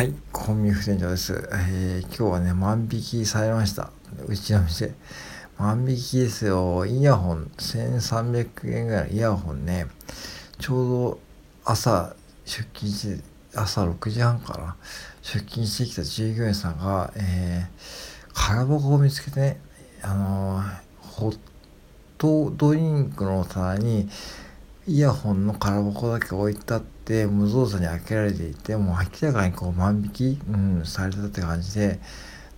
[0.00, 1.34] はい、コンビニ副店長です。
[1.52, 3.90] えー、今日はね、万引きされました。
[4.26, 4.94] うちの店。
[5.58, 6.86] 万引きですよ。
[6.86, 9.88] イヤホン、1300円ぐらいのイヤホンね、
[10.58, 11.20] ちょうど
[11.66, 12.16] 朝
[12.46, 13.22] 出勤して、
[13.54, 14.74] 朝6時半から
[15.20, 19.60] 出勤してきた従業員さんが、えー、空箱を見つけてね、
[20.00, 21.38] あのー、ホッ
[22.16, 24.08] トドリンクの棚に、
[24.86, 32.00] イヤホンの空箱だけ置いてあって無造作に開けられていてもう明らかにこう万引き、うん、されたって感じで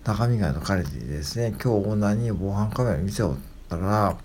[0.04, 3.36] 中身が抜かれていてですね今日オーナーに防犯カメラ見せおっ
[3.68, 4.16] たら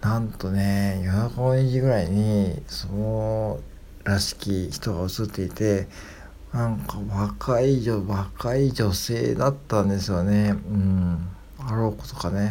[0.00, 3.60] なんとね夜中の2時ぐらいにその
[4.04, 5.88] らしき人が映っていて
[6.52, 10.50] なんか若い女若い女性だったんですよね。
[10.50, 11.28] うん
[11.60, 12.50] あろうことかね。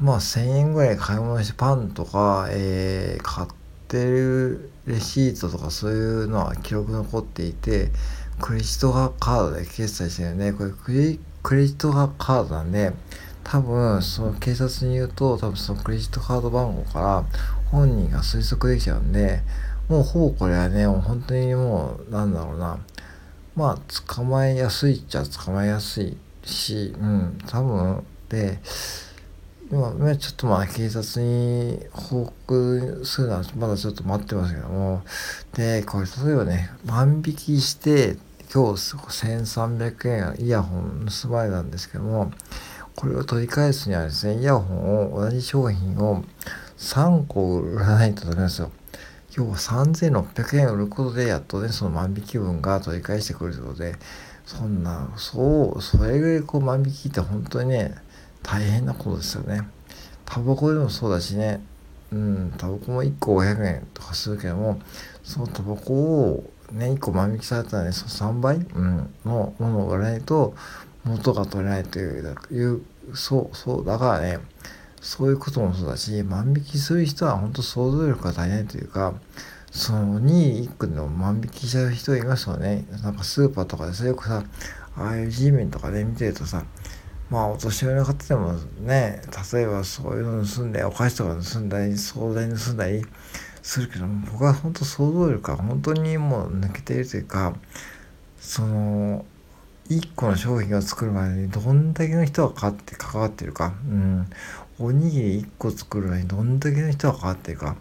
[0.00, 3.61] まあ1000円ぐらい買い物してパンとか、えー、買って
[3.92, 7.90] ってるレシートとかそういうのは記録残っていて
[8.40, 10.52] クレジットカードで決済してるね。
[10.54, 12.92] これクレクレジットカードなんで
[13.44, 17.24] 多分その警察に言うと多分そのクレジットカード番号から
[17.70, 19.42] 本人が推測できちゃうんで
[19.88, 22.78] もうほぼこれはねもう本当にもうなんだろうな。
[23.54, 28.02] まあ捕まえやすいっちゃ捕まえやすいしうん多分。
[28.30, 28.58] で
[29.72, 35.02] 今、ちょっとまあ警察に報告するのはまだちょっと待ってますけども、
[35.54, 38.18] で、これ例えばね、万引きして、
[38.52, 42.32] 今日1300円イヤホン盗まれたんですけども、
[42.96, 46.22] これを取り返すにはですね、イヤホンを同じ商品を
[46.76, 48.70] 3個売らないとダメなんですよ。
[49.34, 53.94] 今日は3600円売ることでやっとね、その万引き分が取り返してくるということで、
[54.44, 57.94] そんな、そう、それぐらいこう万引きって本当にね、
[58.42, 59.62] 大変なことですよね。
[60.24, 61.60] タバコでもそうだしね、
[62.12, 64.80] うん、タバコも1個500円とかするけども、
[65.22, 70.54] そのタバコをね、1個万引きされたらね、その3倍、うん、のものを売らないと
[71.04, 72.82] 元が取れないという、
[73.14, 74.38] そう、そう、だからね、
[75.00, 79.14] そういうこともそうだし、万引きする人は本当想像力が足りないというか、
[79.70, 82.84] その2位1個の万引きしちゃう人いますよね。
[83.02, 84.44] なんかスーパーとかでさ、よくさ、
[84.96, 86.64] ああいう G メンとかで、見てるとさ、
[87.32, 89.22] まあお年寄りの方でもね
[89.54, 93.02] 例えばそういうの盗んでお菓子とか盗んだり総菜盗んだり
[93.62, 97.54] するけど僕は本当想像力が本当にもう抜けているというか
[98.38, 99.24] その
[99.88, 104.26] 1個の商品を作るまでにどんだけの人が関わって関わってるか、うん、
[104.78, 107.76] おにぎり1個作るのにどんだけの人が関わってるか、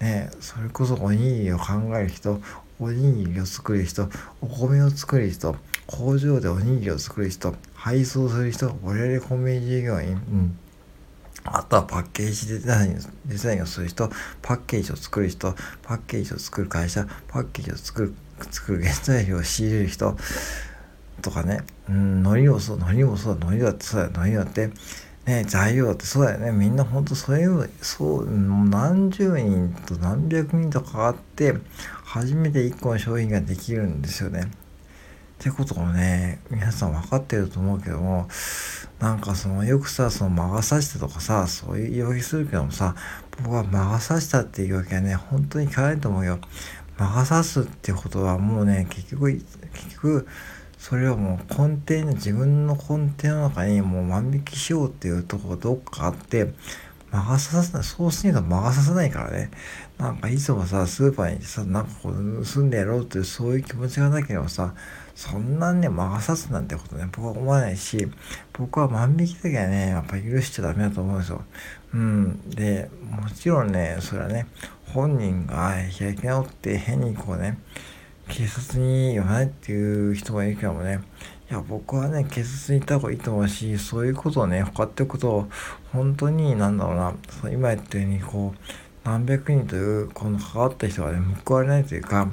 [0.00, 2.40] ね、それこそおにぎりを考える人
[2.80, 4.08] おにぎりを作る人
[4.40, 10.58] お米を作る人工場でおにぎりを作る人、配送する人、我々コンビニ従業員、うん。
[11.44, 18.14] あとはパッケージデザインデザインをする人、パッケージを作る人、パッケージを作る会社、パッケージを作る、
[18.50, 20.16] 作る原材料を仕入れる人
[21.20, 24.70] とかね、うん、海苔をそう、海苔もそうだ、海苔だってそうだ、海苔だって、
[25.26, 26.50] ね、材料だってそうだよね。
[26.52, 31.54] みんなほんとそういう、そう、何十人と何百人と関わって、
[32.04, 34.50] 初めて一個の商品ができるんですよね。
[35.44, 38.28] ってことをね、皆さん分かってると思うけども、
[38.98, 42.94] なんかその、よくさ、その魔が差したとかさ、そういう言い訳するけどもさ、
[43.42, 46.38] 僕は魔が差したっていうわけはね、本当に聞かないと思うよ。
[46.96, 50.26] 魔が差すってことはもうね、結局、結局、
[50.78, 56.54] それはもう根底に、自分の根底の中にもう万引きしようっていうとこがどっかあって、
[57.10, 59.50] 魔が差さない、そうしないと魔が差さないからね。
[59.98, 64.74] なんかいつもさ、スーパーにさ、なんかこう盗んでやろうっていうそういう気持ちがなければさ、
[65.14, 68.08] そんなね、魔が差すなんてことね、僕は思わないし、
[68.52, 71.44] 僕は万引きだけはね、やっぱ許しちゃダメだと思うんですよ。
[71.94, 72.50] うん。
[72.50, 74.46] で、もちろんね、それはね、
[74.92, 77.58] 本人が開き直って変にこうね、
[78.28, 81.00] 警察に言わないっていう人もいるけどもね、
[81.50, 85.48] いや、僕はね、警察に行った方がいいと思うし、そういうことをね、他ってことを、
[85.92, 87.14] 本当に、なんだろうな、
[87.50, 88.58] 今言ったように、こう、
[89.04, 92.28] 何百人という、この関わった人がね、報われないというか、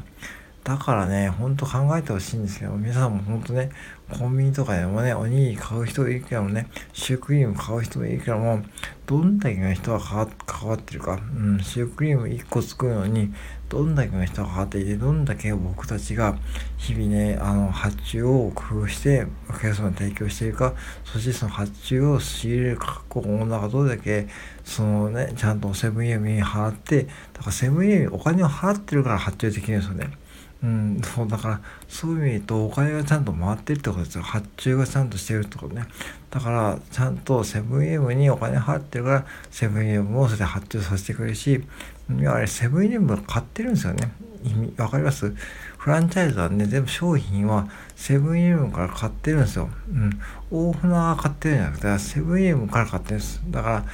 [0.63, 3.71] だからね、ほんと考えてほしいんですけど、皆さんもほんとね、
[4.11, 8.61] コンビニとかでもね、おにぎり買う人いるけどもね、シュークリーム買う人もいるけども、
[9.07, 13.33] どんだけの人が関わってるか、うん、シュークリーム1個作るのに、
[13.69, 16.37] どんだけの人が関わっていて、どんだけ僕たちが
[16.77, 20.75] 日々ね、あの、発注を工夫して、お客様に提供しているか、
[21.05, 24.27] そしてその発注を仕入れる価格をがどれだけ、
[24.63, 30.20] そのね、ちゃんとセブンイレブンに払って、だからセブンイレブンお金を払ってるから発注できるんですよね。
[30.63, 35.85] うん、そうだからそういう意味で言うとお金がちゃんと回ってるってことですよ発注がちゃんとしてるってことね
[36.29, 44.11] だからちゃんとセブンイレブンにお金払ってるからセブンイレブンもそれで発注させてくれるしいわゆるセブンイレブン買ってるんですよね
[44.43, 45.33] 意味わかります？
[45.77, 49.69] フランチャイズはね、全部商品はセブンイレブンから買ってるんですよ。
[49.89, 50.19] うん。
[50.49, 53.41] 大船が買ってるんじゃなくて、セブンイレブンから買ってるんです。
[53.49, 53.85] だから、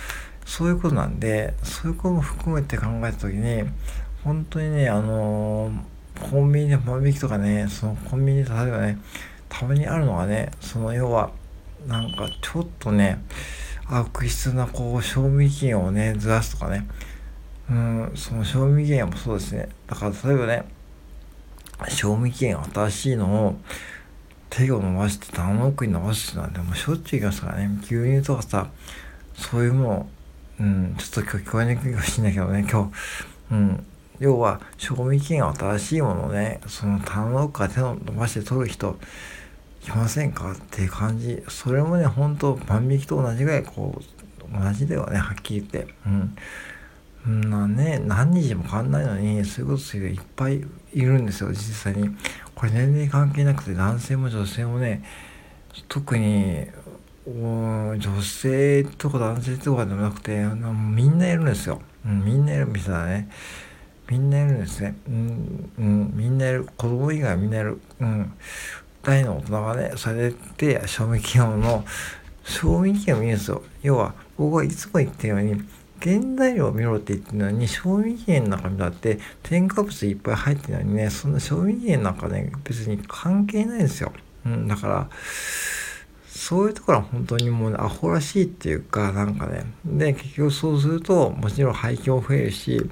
[0.46, 3.64] そういうことなんで、そういうことも含めて考えたときに、
[4.24, 5.80] 本当にね、あのー、
[6.20, 8.98] コンビニで万引きとかね、そのコンビニで例えばね、
[9.50, 11.32] たまにあるのがね、その要は、
[11.88, 13.24] なんかちょっとね、
[13.86, 16.88] 悪質なこう、賞味期限をね、ずらすとかね、
[17.70, 19.70] うん、その賞味期限もそうですね。
[19.88, 20.64] だから例えばね、
[21.90, 23.56] 賞味期限新しいのを
[24.50, 27.70] 手を伸ばして棚の奥に伸ばすなんてもうしょっちゅう言いますからね。
[27.82, 28.70] 牛乳とかさ、
[29.36, 30.10] そういうもの、
[30.62, 32.92] うん、ちょっと今日聞こえにくいかもしれないけどね、今
[33.50, 33.86] 日、うん、
[34.20, 38.98] 要は賞味期限新しいものをね、その棚の奥から手を伸ばして取る人、
[39.88, 41.44] いませんかっていう感じ。
[41.48, 45.94] それもね、ほんと万引きと同じぐらいこう、同じだよね、はっきり言って。
[46.06, 47.50] うん。
[47.50, 50.64] なね、何日も変わんないのに、そういうことする人いっぱい
[50.94, 52.10] いるんですよ、実際に。
[52.56, 55.04] これ年齢関係なくて、男性も女性もね、
[55.88, 56.68] 特に、
[57.26, 60.46] うん女性とか男性とかでもなくて、
[60.96, 61.82] みんないるんですよ。
[62.06, 63.30] うん、みんないるみたいなね。
[64.10, 64.96] みんないるんですね。
[65.08, 66.68] うん、うん、みんないる。
[66.78, 67.80] 子供以外みんないる。
[68.00, 68.34] うん。
[69.04, 71.86] 大の大人がね、それで、賞味期限の、
[72.44, 73.64] 賞味期限を見るんですよ。
[73.82, 75.62] 要は、僕はいつも言ったように、
[76.02, 84.14] 原材料を見ろって言ってるのに、賞味期限の中にだって添加物いっぱい入ってるのにね、そんな賞味期限なんかね、別に関係ないんですよ。
[84.46, 85.10] うん、だから、
[86.28, 92.90] そういうところは本当にもう、ね、アホらしいっていうか、なんかね、で、結局そうすると、もちろん廃棄も増えるし、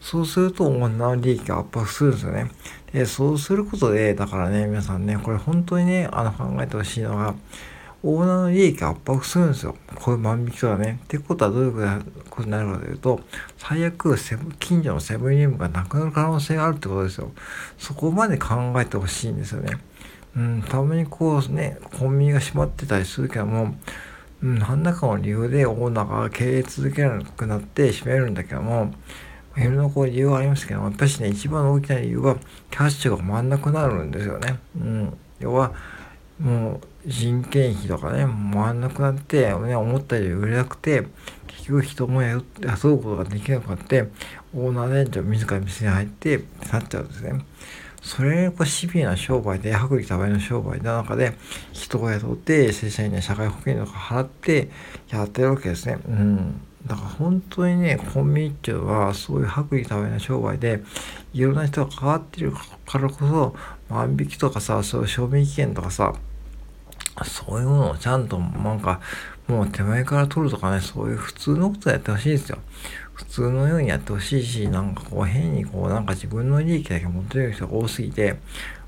[0.00, 2.50] そうすると女の利益が圧迫するんですよね。
[2.92, 7.34] で、そうすることで、だからね、皆さんね、これ本当にね、あの考えてほしいのが、
[8.02, 9.74] オーナーの利益が圧迫するんですよ。
[9.96, 11.00] こういう万引きとかね。
[11.02, 13.20] ってことはどういうことになるかというと、
[13.56, 14.16] 最悪
[14.60, 17.32] 近所のセブンイレブンがなくなる可能性があるってことですよ。
[17.76, 19.78] そこまで考えてほしいんですよね。
[20.36, 23.74] うん、たまにこうね、コンビニが閉まってたりするけども、
[24.44, 28.92] うん、何らかの理由でオーナーが経営続けなくなって閉めるんだけども、
[29.60, 32.36] いろんなこう理由がありますけども、やっぱしね、一番大きな理由は、
[32.70, 34.58] キャッシュが回んなくなるんですよね。
[34.76, 35.18] うん。
[35.40, 35.72] 要は、
[36.40, 41.06] もう人件費とかね、回んなくなって、ね、思ったより売れなくて、
[41.46, 42.38] 結局人も雇
[42.94, 44.08] うことができなくなって、
[44.54, 47.44] オーナーで自ら店に入って去っちゃうんですね。
[48.00, 51.34] それがシビアな商売で、薄利多売の商売の中で、
[51.72, 54.70] 人を雇って、正社員に社会保険とか払って
[55.10, 55.98] やってるわけですね。
[56.08, 56.60] うん。
[56.86, 60.82] だから本当にね、コンビニっていうのは、そういう薄利多売な商売で、
[61.32, 62.52] いろんな人が関わってる
[62.86, 63.56] からこそ、
[63.88, 66.14] 万引きとかさ、そういう賞味期限とかさ、
[67.24, 69.00] そういうものをちゃんとなんか
[69.48, 72.58] もう手前から取るとかね、そういう普通のことやってほしいですよ。
[73.14, 78.36] 普通のようにやってほしいし、なんかこう変にこうなんか自分の利益だけ持ってる人が多すぎて、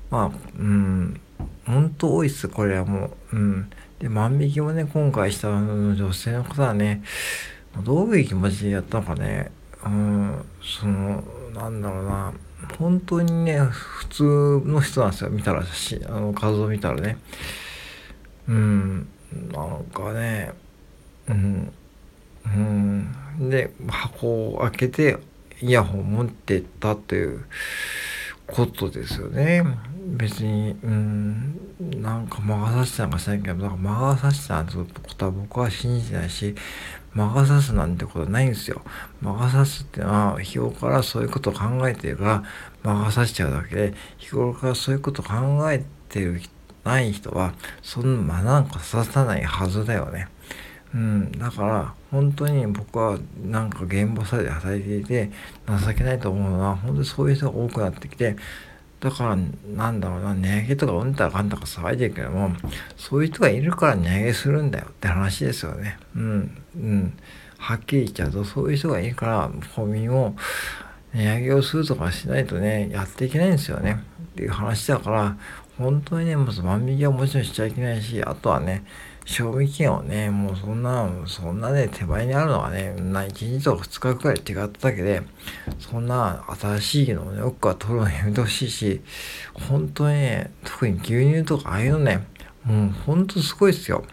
[0.09, 1.19] まあ、うん、
[1.65, 3.35] 本当多いっす、これはもう。
[3.35, 3.69] うん。
[3.99, 7.01] で、万引きもね、今回した女性の方はね、
[7.79, 9.51] どういう気持ちでやったのかね、
[9.85, 11.23] うん、その、
[11.53, 12.33] なんだろうな、
[12.77, 14.23] 本当にね、普通
[14.65, 17.17] の人なんですよ、見たら、しあの画像見たらね。
[18.47, 19.07] うん
[19.51, 20.51] なんかね。
[21.29, 21.71] うん
[22.45, 23.49] うん。
[23.49, 25.17] で箱を開けて
[25.61, 27.45] イヤホン持ってったという
[28.47, 29.63] ことですよね。
[30.17, 31.59] 別にうん
[32.01, 34.83] なんか魔が差したんかしないけどだか魔が差したんてこ
[35.15, 36.55] とは僕は信じてないし
[37.13, 38.81] 魔が差すなんてことないんですよ
[39.21, 42.43] 魔が差すってのは日頃からそういうことを考えてるから
[42.83, 46.41] 魔が差しちゃうだけで日頃からそういうことを考えてる
[46.83, 50.27] ない人は、そんな、まなんか刺さないはずだよね。
[50.93, 55.31] うん、だから、本当に僕はなんか現場サイドで働いていて、
[55.67, 58.35] 情けないと思うのは、本当にそういう人が多くなってきて、
[59.01, 59.37] だから、
[59.75, 62.55] なんだろうな、値上げとかうんたらかんたか騒いでるけども、
[62.95, 65.97] そういう人がいるから値上げするんだよって話ですよね。
[66.15, 67.13] うん、うん。
[67.57, 70.35] はっきり言っちゃうと、そういう人がいるから、コンビニを
[71.15, 74.03] 値上げをするとかしないとね、やっていけないんですよね。
[74.23, 75.35] っていう話だから、
[75.79, 78.83] 本当にね、まず万引きはもちろんしちゃいけないし、あとはね、
[79.25, 85.21] 賞味期限をね、もうそんな、そんなね、手前にあるのはね、な1日とか2日くらい違っただけで、
[85.79, 89.01] そんな新しいのをね、奥から取るのやめてほしいし、
[89.53, 92.25] 本当にね、特に牛乳とかああいうのね、
[92.63, 94.03] もう本当すごいですよ。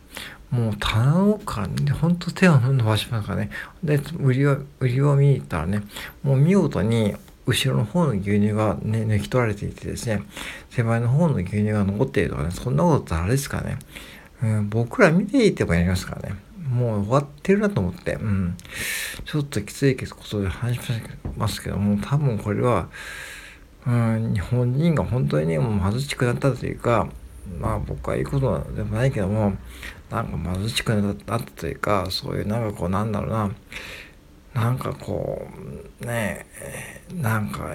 [0.51, 3.51] もう棚の奥からね、ほんと手を伸ばしますからね。
[3.83, 5.83] で、売りを、売りを見に行ったらね、
[6.23, 7.15] もう見事に
[7.47, 10.23] 後ろの方の牛乳がね、抜き取られていてですね、
[10.71, 13.79] 手前の方の牛乳が残っているとかね、そんなことってあれですかね。
[14.43, 16.37] うん、僕ら見ていてもやりますからね。
[16.69, 18.57] もう終わってるなと思って、うん。
[19.25, 20.93] ちょっときついことで話し
[21.37, 22.89] ますけども、多分これは、
[23.87, 27.09] うん、日本人が本当にね、もう貧しくなったというか、
[27.59, 29.57] まあ僕は言うことでもないけども、
[30.11, 33.51] なんか貧しくなったというか、そういうなんかこうなんだろうな、
[34.55, 35.47] なんかこ
[36.03, 37.71] う、ねえなんか、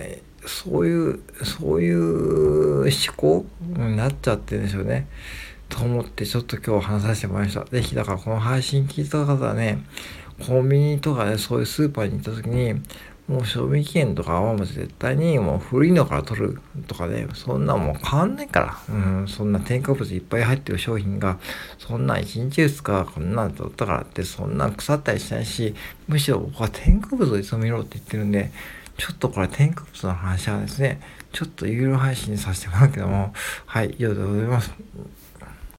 [0.46, 5.08] そういう、そういう思考になっちゃってるんですよね。
[5.74, 7.66] と思ってちょっと今日話させてもらいました。
[7.66, 9.84] ぜひだからこの配信聞いた方はね、
[10.46, 12.76] コンビニとかね、そういうスーパーに行った時に、
[13.28, 18.94] もう賞味期限とかはもう絶対にもう古いのから取るとかね、そんなもう変わんないから。
[18.94, 21.40] うん、そんな添加物いっぱい入ってる商品が、
[21.80, 25.74] そんな1日2日こんなん取ったからって、そんな腐ったりしないし、
[26.08, 28.52] むしろ僕は添加物をいつも見ろって言ってるんで、
[28.98, 31.02] ちょっとこれ添加物の話はですね、
[31.32, 33.34] ちょっと有料配信させてもらうけども、
[33.66, 34.72] はい、以上でございます。